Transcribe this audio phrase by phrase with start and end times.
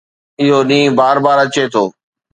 [0.41, 1.83] اهو ڏينهن بار بار اچي ٿو